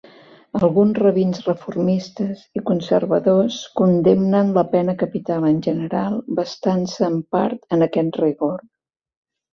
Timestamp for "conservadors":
2.71-3.59